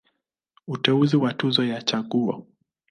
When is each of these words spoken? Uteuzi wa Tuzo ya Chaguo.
Uteuzi 0.67 1.17
wa 1.17 1.31
Tuzo 1.33 1.63
ya 1.65 1.81
Chaguo. 1.81 2.47